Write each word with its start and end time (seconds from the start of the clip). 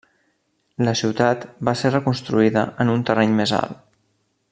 La 0.87 0.93
ciutat 1.01 1.45
va 1.69 1.75
ser 1.81 1.91
reconstruïda 1.93 2.63
en 2.85 2.93
un 2.95 3.05
terreny 3.11 3.37
més 3.43 3.55
alt. 3.59 3.79